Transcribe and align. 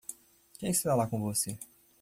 Quem 0.57 0.71
está 0.71 0.95
lá 0.95 1.05
com 1.05 1.21
você? 1.21 1.59